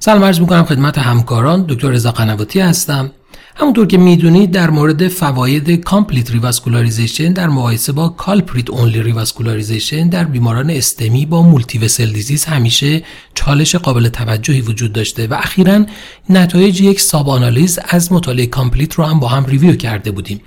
سلام 0.00 0.24
عرض 0.24 0.40
می‌کنم 0.40 0.64
خدمت 0.64 0.98
همکاران. 0.98 1.64
دکتر 1.68 1.88
رضا 1.88 2.12
قنواتی 2.12 2.60
هستم. 2.60 3.10
همونطور 3.56 3.86
که 3.86 3.98
می‌دونید 3.98 4.50
در 4.50 4.70
مورد 4.70 5.08
فواید 5.08 5.70
complete 5.70 6.30
revascularization 6.30 7.32
در 7.32 7.46
مقایسه 7.46 7.92
با 7.92 8.08
culprit-only 8.08 9.02
revascularization 9.02 10.08
در 10.08 10.24
بیماران 10.24 10.70
STEMI 10.70 11.26
با 11.26 11.42
multi-vessel 11.42 12.12
disease 12.12 12.44
همیشه 12.44 13.02
چالش 13.34 13.76
قابل 13.76 14.08
توجهی 14.08 14.60
وجود 14.60 14.92
داشته 14.92 15.26
و 15.26 15.34
اخیرا 15.34 15.84
نتایج 16.30 16.80
یک 16.80 17.00
sub-analysis 17.00 17.78
از 17.88 18.12
مطالعه 18.12 18.46
COMPLETE 18.46 18.94
رو 18.94 19.04
هم 19.04 19.20
با 19.20 19.28
هم 19.28 19.46
review 19.46 19.76
کرده 19.76 20.10
بودیم. 20.10 20.40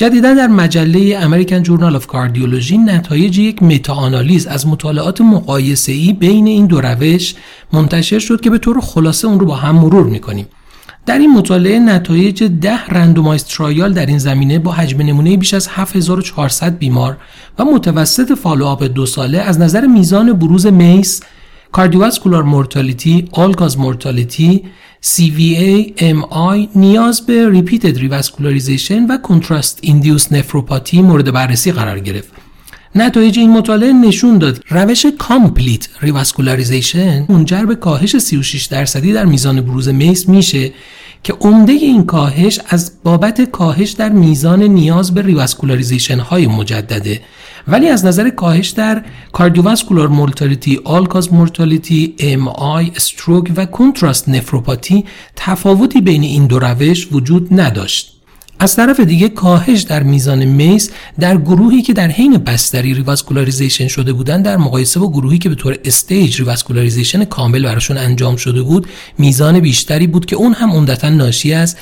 جدیدا 0.00 0.34
در 0.34 0.46
مجله 0.46 1.18
American 1.18 1.62
Journal 1.62 1.96
of 1.96 2.06
Cardiology 2.06 2.78
نتایج 2.78 3.38
یک 3.38 3.62
meta-analysis 3.62 4.46
از 4.46 4.66
مطالعات 4.66 5.20
مقایسه 5.20 5.92
ای 5.92 6.12
بین 6.12 6.46
این 6.46 6.66
دو 6.66 6.80
روش 6.80 7.34
منتشر 7.72 8.18
شد 8.18 8.40
که 8.40 8.50
به 8.50 8.58
طور 8.58 8.80
خلاصه 8.80 9.28
اون 9.28 9.40
رو 9.40 9.46
با 9.46 9.56
هم 9.56 9.74
مرور 9.74 10.06
می‌کنیم. 10.06 10.46
در 11.06 11.18
این 11.18 11.32
مطالعه 11.32 11.78
نتایج 11.78 12.44
ده 12.44 12.86
randomized 12.86 13.44
trial 13.44 13.92
در 13.92 14.06
این 14.06 14.18
زمینه 14.18 14.58
با 14.58 14.72
حجم 14.72 15.02
نمونه 15.02 15.36
بیش 15.36 15.54
از 15.54 15.68
7400 15.68 16.78
بیمار 16.78 17.16
و 17.58 17.64
متوسط 17.64 18.32
follow-up 18.32 18.84
دو 18.84 19.06
ساله 19.06 19.38
از 19.38 19.60
نظر 19.60 19.86
میزان 19.86 20.32
بروز 20.32 20.66
MACE 20.66 21.20
cardiovascular 21.72 22.42
mortality، 22.42 23.28
all-cause 23.32 23.78
mortality، 23.78 24.64
CVA, 25.02 25.92
MI 26.00 26.68
نیاز 26.76 27.26
به 27.26 27.50
repeated 27.50 27.98
revascularization 27.98 29.06
و 29.06 29.18
contrast-induced 29.18 30.32
nephropathy 30.32 31.02
مورد 31.02 31.32
بررسی 31.32 31.72
قرار 31.72 31.98
گرفت. 31.98 32.39
نتایج 32.94 33.38
این 33.38 33.50
مطالعه 33.50 33.92
نشون 33.92 34.38
داد 34.38 34.64
روش 34.68 35.06
complete 35.18 35.88
revascularization 36.00 37.26
منجر 37.28 37.64
به 37.64 37.74
کاهش 37.74 38.16
36 38.16 38.64
درصدی 38.66 39.12
در 39.12 39.24
میزان 39.24 39.60
بروز 39.60 39.88
MACE 39.88 40.28
میشه 40.28 40.72
که 41.22 41.32
عمده 41.32 41.72
این 41.72 42.04
کاهش 42.04 42.60
از 42.68 42.92
بابت 43.02 43.40
کاهش 43.40 43.90
در 43.90 44.08
میزان 44.08 44.62
نیاز 44.62 45.14
به 45.14 45.22
revascularization 45.22 46.18
های 46.18 46.46
مجدده 46.46 47.20
ولی 47.68 47.88
از 47.88 48.04
نظر 48.04 48.30
کاهش 48.30 48.68
در 48.68 49.04
cardiovascular 49.32 50.08
mortality، 50.08 50.80
all-cause 50.84 51.32
mortality، 51.32 52.14
MI، 52.18 52.48
stroke 52.48 53.52
و 53.56 53.66
contrast 53.66 54.28
nephropathy 54.28 55.04
تفاوتی 55.36 56.00
بین 56.00 56.22
این 56.22 56.46
دو 56.46 56.58
روش 56.58 57.08
وجود 57.12 57.60
نداشت. 57.60 58.19
از 58.62 58.76
طرف 58.76 59.00
دیگه 59.00 59.28
کاهش 59.28 59.80
در 59.80 60.02
میزان 60.02 60.44
MACE 60.44 60.90
در 61.20 61.36
گروهی 61.36 61.82
که 61.82 61.92
در 61.92 62.08
حین 62.08 62.38
بستری 62.38 62.94
revascularization 62.94 63.88
شده 63.88 64.12
بودن 64.12 64.42
در 64.42 64.56
مقایسه 64.56 65.00
با 65.00 65.10
گروهی 65.10 65.38
که 65.38 65.48
به 65.48 65.54
طور 65.54 65.78
staged 65.84 66.38
revascularization 66.38 67.24
کامل 67.24 67.62
براشون 67.62 67.98
انجام 67.98 68.36
شده 68.36 68.62
بود 68.62 68.86
میزان 69.18 69.60
بیشتری 69.60 70.06
بود 70.06 70.26
که 70.26 70.36
اون 70.36 70.52
هم 70.52 70.70
عمدتا 70.70 71.08
ناشی 71.08 71.52
از 71.52 71.76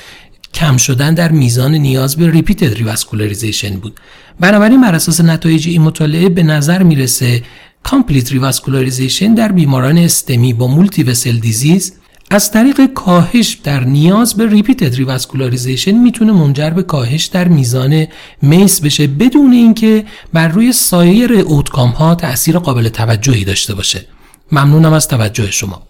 کم 0.55 0.77
شدن 0.77 1.15
در 1.15 1.33
میزان 1.33 1.75
نیاز 1.75 2.17
به 2.17 2.31
repeated 2.31 2.75
revascularization 2.75 3.77
بود. 3.77 4.01
بنابراین 4.41 4.81
بر 4.81 4.95
اساس 4.95 5.21
نتایج 5.21 5.69
این 5.69 5.83
مطالعه 5.83 6.29
به 6.29 6.43
نظر 6.43 6.83
می‌رسه 6.83 7.43
complete 7.83 8.33
revascularization 8.33 9.34
در 9.34 9.53
بیماران 9.53 9.99
STEMI 9.98 10.53
با 10.53 10.67
multi-vessel 10.67 11.39
disease 11.39 11.92
از 12.31 12.51
طریق 12.51 12.87
کاهش 12.87 13.55
در 13.65 13.84
نیاز 13.84 14.34
به 14.34 14.47
repeated 14.47 14.94
revascularization 14.94 15.92
می‌تونه 15.93 16.33
منجر 16.33 16.71
به 16.71 16.83
کاهش 16.83 17.25
در 17.25 17.48
میزان 17.48 18.07
MACE 18.42 18.81
بشه 18.81 19.07
بدون 19.07 19.53
اینکه 19.53 20.05
بر 20.33 20.49
روی 20.49 20.73
سایر 20.73 21.33
outcome 21.33 21.91
ها 21.91 22.15
تاثیر 22.15 22.59
قابل 22.59 22.89
توجهی 22.89 23.45
داشته 23.45 23.75
باشه. 23.75 24.05
ممنونم 24.53 24.93
از 24.93 25.09
توجه 25.09 25.51
شما. 25.51 25.88